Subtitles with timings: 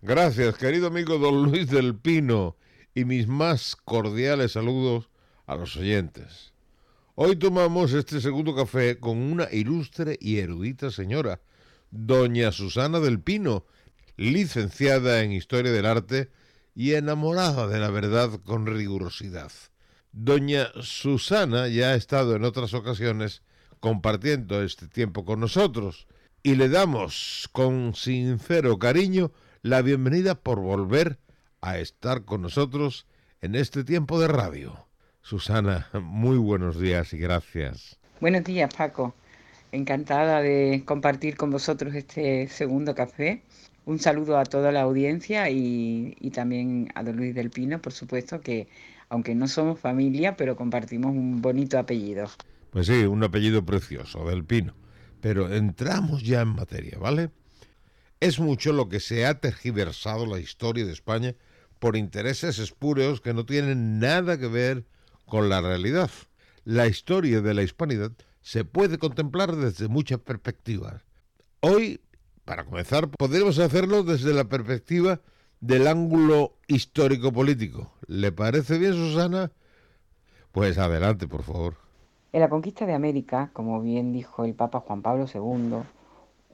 [0.00, 2.56] Gracias, querido amigo don Luis del Pino,
[2.94, 5.10] y mis más cordiales saludos
[5.44, 6.52] a los oyentes.
[7.16, 11.40] Hoy tomamos este segundo café con una ilustre y erudita señora,
[11.90, 13.66] doña Susana del Pino,
[14.16, 16.30] licenciada en Historia del Arte
[16.76, 19.50] y enamorada de la verdad con rigurosidad.
[20.12, 23.42] Doña Susana ya ha estado en otras ocasiones
[23.80, 26.06] compartiendo este tiempo con nosotros
[26.44, 31.18] y le damos con sincero cariño la bienvenida por volver
[31.60, 33.06] a estar con nosotros
[33.40, 34.86] en este tiempo de radio.
[35.22, 37.98] Susana, muy buenos días y gracias.
[38.20, 39.14] Buenos días, Paco.
[39.72, 43.42] Encantada de compartir con vosotros este segundo café.
[43.84, 47.92] Un saludo a toda la audiencia y, y también a don Luis del Pino, por
[47.92, 48.68] supuesto, que
[49.08, 52.28] aunque no somos familia, pero compartimos un bonito apellido.
[52.70, 54.74] Pues sí, un apellido precioso, del Pino.
[55.20, 57.30] Pero entramos ya en materia, ¿vale?
[58.20, 61.34] Es mucho lo que se ha tergiversado la historia de España
[61.78, 64.84] por intereses espúreos que no tienen nada que ver
[65.24, 66.10] con la realidad.
[66.64, 68.10] La historia de la hispanidad
[68.40, 71.04] se puede contemplar desde muchas perspectivas.
[71.60, 72.00] Hoy,
[72.44, 75.20] para comenzar, podremos hacerlo desde la perspectiva
[75.60, 77.92] del ángulo histórico-político.
[78.06, 79.52] ¿Le parece bien, Susana?
[80.50, 81.76] Pues adelante, por favor.
[82.32, 85.82] En la conquista de América, como bien dijo el Papa Juan Pablo II,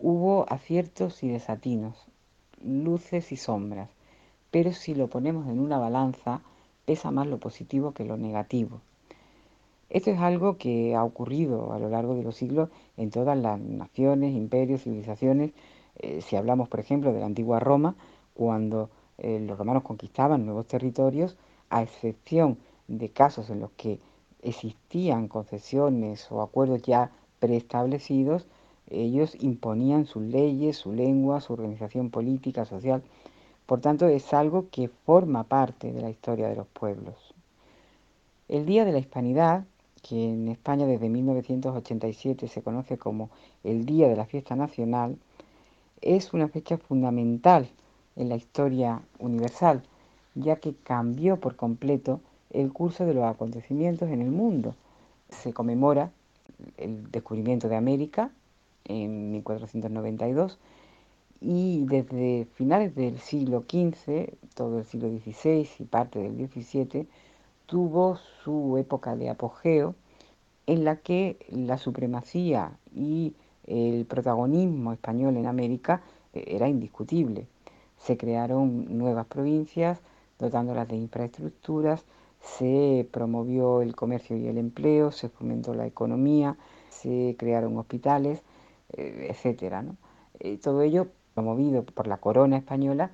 [0.07, 1.97] Hubo aciertos y desatinos,
[2.63, 3.89] luces y sombras,
[4.51, 6.43] pero si lo ponemos en una balanza,
[6.85, 8.83] pesa más lo positivo que lo negativo.
[9.89, 13.59] Esto es algo que ha ocurrido a lo largo de los siglos en todas las
[13.59, 15.53] naciones, imperios, civilizaciones.
[15.97, 17.95] Eh, si hablamos, por ejemplo, de la antigua Roma,
[18.35, 21.39] cuando eh, los romanos conquistaban nuevos territorios,
[21.71, 24.01] a excepción de casos en los que
[24.43, 28.47] existían concesiones o acuerdos ya preestablecidos,
[28.91, 33.03] ellos imponían sus leyes, su lengua, su organización política, social.
[33.67, 37.35] Por tanto, es algo que forma parte de la historia de los pueblos.
[38.49, 39.65] El Día de la Hispanidad,
[40.03, 43.31] que en España desde 1987 se conoce como
[43.63, 45.17] el Día de la Fiesta Nacional,
[46.03, 47.71] es una fecha fundamental
[48.17, 49.83] en la historia universal,
[50.35, 54.75] ya que cambió por completo el curso de los acontecimientos en el mundo.
[55.31, 56.11] Se conmemora
[56.77, 58.31] el descubrimiento de América,
[58.85, 60.59] en 1492
[61.41, 67.07] y desde finales del siglo XV, todo el siglo XVI y parte del XVII,
[67.67, 69.95] tuvo su época de apogeo
[70.67, 73.35] en la que la supremacía y
[73.67, 76.03] el protagonismo español en América
[76.33, 77.47] eh, era indiscutible.
[77.99, 80.01] Se crearon nuevas provincias
[80.39, 82.05] dotándolas de infraestructuras,
[82.41, 86.57] se promovió el comercio y el empleo, se fomentó la economía,
[86.91, 88.43] se crearon hospitales,
[88.97, 89.83] etcétera.
[89.83, 89.97] ¿no?
[90.41, 93.11] Eh, todo ello promovido por la corona española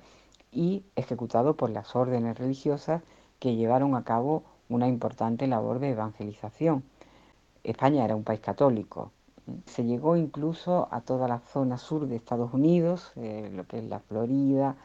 [0.51, 3.01] y ejecutado por las órdenes religiosas
[3.39, 6.83] que llevaron a cabo una importante labor de evangelización.
[7.63, 9.11] España era un país católico.
[9.65, 13.85] Se llegó incluso a toda la zona sur de Estados Unidos, eh, lo que es
[13.85, 14.75] la Florida,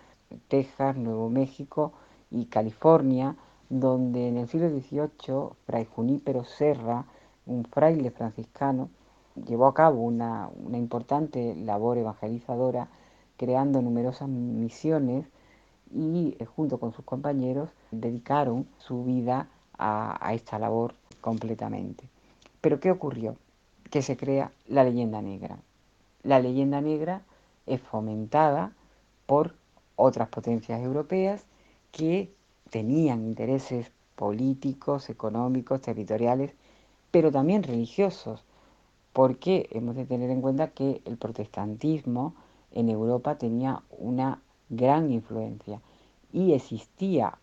[0.48, 1.92] Texas, Nuevo México
[2.30, 3.36] y California,
[3.68, 7.04] donde en el siglo XVIII Fray Junípero Serra,
[7.46, 8.88] un fraile franciscano,
[9.44, 12.88] llevó a cabo una, importante labor evangelizadora,
[13.36, 15.26] creando numerosas misiones
[15.94, 19.48] y eh, junto con sus compañeros dedicaron su vida
[19.78, 22.08] a, esta labor completamente.
[22.60, 23.36] Pero ¿qué ocurrió?
[23.90, 25.58] Que se crea la leyenda negra.
[26.22, 27.22] La leyenda negra
[27.66, 28.72] es fomentada
[29.26, 29.54] por
[29.96, 31.44] otras potencias europeas
[31.92, 32.32] que
[32.70, 36.52] tenían intereses políticos, económicos, territoriales,
[37.10, 38.44] pero también religiosos
[39.16, 42.34] porque hemos de tener en cuenta que el protestantismo
[42.70, 45.80] en Europa tenía una gran influencia
[46.34, 47.38] y existía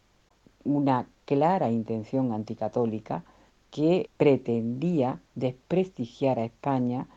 [0.64, 3.24] una clara intención anticatólica
[3.72, 7.08] que pretendía desprestigiar a España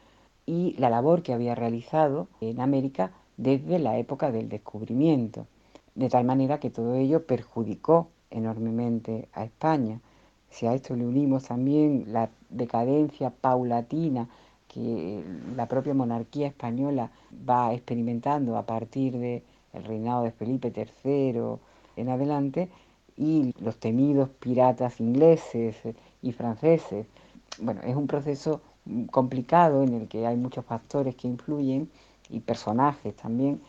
[0.47, 5.47] y la labor que había realizado en América desde la época del descubrimiento,
[5.95, 10.01] de tal manera que todo ello perjudicó enormemente a España.
[10.49, 14.31] Si a esto le unimos también la decadencia paulatina
[14.77, 15.25] que
[15.57, 17.11] la propia monarquía española
[17.49, 19.43] va experimentando a partir del
[19.73, 21.59] el reinado de Felipe III
[21.97, 22.69] en adelante,
[23.17, 25.77] y los temidos piratas ingleses
[26.23, 27.07] y franceses.
[27.59, 28.61] Bueno, es un proceso
[29.11, 31.89] complicado en el que hay muchos factores que influyen
[32.29, 33.61] y personajes también,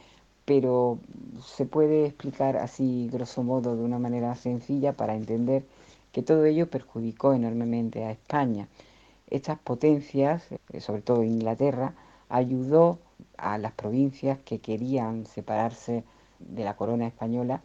[0.43, 0.99] pero
[1.45, 5.63] se puede explicar así, grosso modo, de una manera sencilla para entender
[6.11, 8.67] que todo ello perjudicó enormemente a España.
[9.29, 11.93] Estas potencias, eh, sobre todo Inglaterra,
[12.29, 12.99] ayudó
[13.37, 16.03] a las provincias que querían separarse
[16.39, 17.61] de la corona española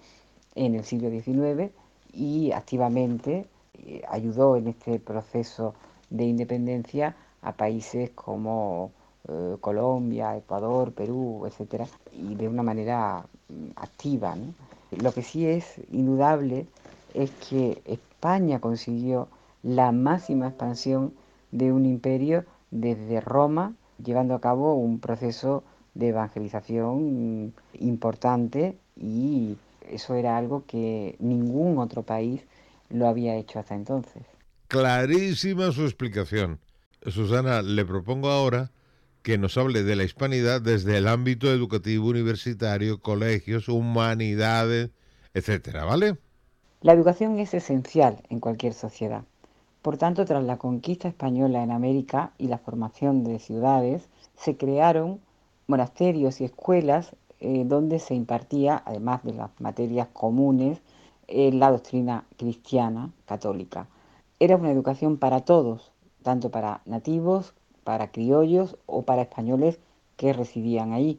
[0.55, 1.71] en el siglo XIX
[2.13, 5.75] y activamente eh, ayudó en este proceso
[6.11, 8.93] de independencia a países como
[9.29, 14.37] eh, Colombia, Ecuador, Perú, etcétera, y de una manera mm, activa.
[14.91, 16.67] Lo que sí es indudable
[17.15, 19.29] es que España consiguió
[19.63, 21.15] la máxima expansión
[21.53, 25.63] de un imperio desde Roma, llevando a cabo un proceso
[25.95, 29.57] de evangelización mm, importante y
[29.89, 32.43] eso era algo que ningún otro país
[32.89, 34.23] lo había hecho hasta entonces.
[34.69, 36.59] Clarísima su explicación.
[37.07, 38.71] Susana, le propongo ahora
[39.23, 44.91] que nos hable de la hispanidad desde el ámbito educativo universitario, colegios, humanidades,
[45.35, 46.17] etcétera, ¿vale?
[46.81, 49.25] La educación es esencial en cualquier sociedad.
[49.83, 55.21] Por tanto, tras la conquista española en América y la formación de ciudades, se crearon
[55.67, 60.81] monasterios y escuelas eh, donde se impartía, además de las materias comunes,
[61.27, 63.89] eh, la doctrina cristiana católica.
[64.39, 65.91] Era una educación para todos,
[66.23, 67.53] tanto para nativos,
[67.83, 69.81] para criollos o para españoles
[70.17, 71.19] que residían allí.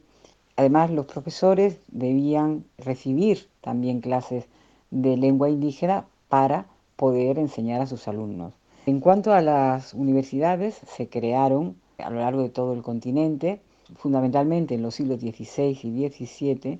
[0.55, 4.45] Además, los profesores debían recibir también clases
[4.91, 6.67] de lengua indígena para
[7.03, 8.53] poder enseñar a sus alumnos.
[8.85, 13.59] En cuanto a las universidades, se crearon a lo largo de todo el continente,
[13.97, 16.79] fundamentalmente en los siglos XVI y XVII.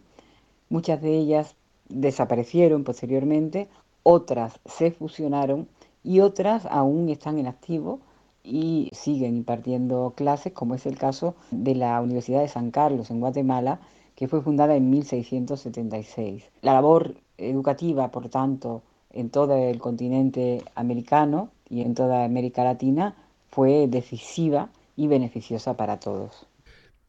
[0.70, 1.58] Muchas de ellas
[1.90, 3.68] desaparecieron posteriormente,
[4.04, 5.68] otras se fusionaron
[6.06, 8.00] y otras aún están en activo
[8.46, 13.20] y siguen impartiendo clases, como es el caso de la Universidad de San Carlos en
[13.20, 13.82] Guatemala,
[14.16, 16.50] que fue fundada en 1676.
[16.62, 18.84] La labor educativa, por tanto,
[19.14, 23.16] en todo el continente americano y en toda América Latina
[23.50, 26.48] fue decisiva y beneficiosa para todos.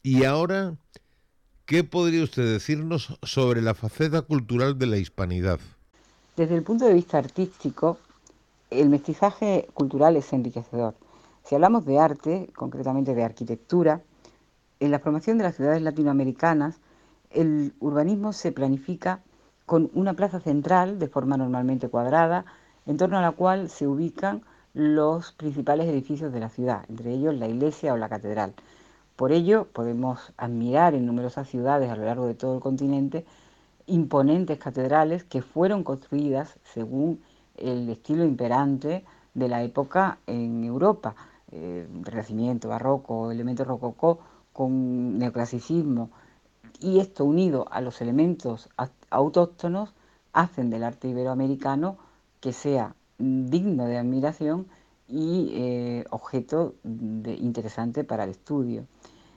[0.03, 0.75] Y ahora,
[1.65, 5.59] ¿qué podría usted decirnos sobre la faceta cultural de la hispanidad?
[6.37, 7.97] Desde el punto de vista artístico,
[8.69, 10.95] el mestizaje cultural es enriquecedor.
[11.43, 14.01] Si hablamos de arte, concretamente de arquitectura,
[14.79, 16.79] en la formación de las ciudades latinoamericanas,
[17.31, 19.21] el urbanismo se planifica
[19.65, 22.45] con una plaza central de forma normalmente cuadrada,
[22.85, 27.33] en torno a la cual se ubican los principales edificios de la ciudad, entre ellos
[27.35, 28.53] la iglesia o la catedral.
[29.15, 33.25] Por ello, podemos admirar en numerosas ciudades a lo largo de todo el continente
[33.87, 37.21] imponentes catedrales que fueron construidas según
[37.55, 41.15] el estilo imperante de la época en Europa
[41.51, 44.19] eh, renacimiento, barroco, elementos rococó
[44.51, 46.09] con neoclasicismo,
[46.79, 48.69] y esto unido a los elementos
[49.09, 49.93] autóctonos
[50.33, 51.97] hacen del arte iberoamericano
[52.39, 54.67] que sea digno de admiración
[55.07, 58.85] y eh, objeto de, interesante para el estudio.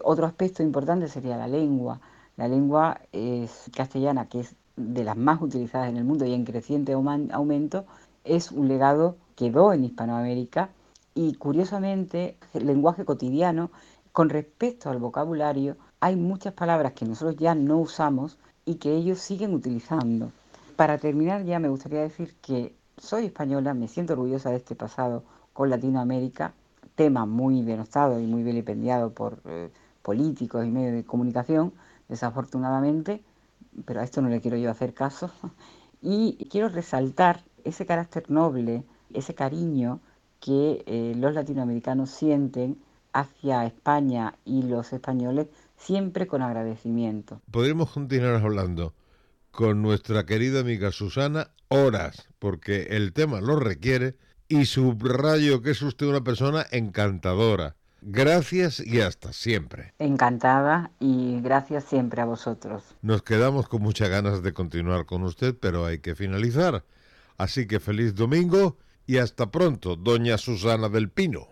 [0.02, 2.00] Otro aspecto importante sería la lengua.
[2.37, 6.44] La lengua es castellana, que es de las más utilizadas en el mundo y en
[6.44, 7.84] creciente aumento,
[8.24, 10.70] es un legado que quedó en Hispanoamérica
[11.15, 13.70] y curiosamente, el lenguaje cotidiano,
[14.12, 19.19] con respecto al vocabulario, hay muchas palabras que nosotros ya no usamos y que ellos
[19.19, 20.31] siguen utilizando.
[20.76, 25.24] Para terminar ya me gustaría decir que soy española, me siento orgullosa de este pasado
[25.52, 26.55] con Latinoamérica,
[26.94, 29.70] tema muy denostado y muy vilipendiado por eh,
[30.02, 31.72] políticos y medios de comunicación,
[32.08, 33.22] desafortunadamente,
[33.84, 35.31] pero a esto no le quiero yo hacer caso.
[36.00, 39.98] Y quiero resaltar ese carácter noble, ese cariño
[40.38, 42.78] que eh, los latinoamericanos sienten
[43.12, 45.48] hacia España y los españoles
[45.79, 47.41] siempre con agradecimiento.
[47.51, 48.94] Podríamos continuar hablando
[49.51, 54.17] con nuestra querida amiga Susana horas, porque el tema lo requiere
[54.49, 57.77] y subrayo que es usted una persona encantadora.
[58.01, 59.93] Gracias y hasta siempre.
[59.99, 62.85] Encantada y gracias siempre a vosotros.
[63.03, 66.85] Nos quedamos con muchas ganas de continuar con usted, pero hay que finalizar.
[67.37, 71.49] Así que feliz domingo y hasta pronto, doña Susana del Pino.